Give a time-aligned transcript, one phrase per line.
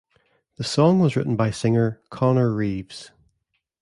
[0.55, 3.11] The song was written by singer Conner Reeves.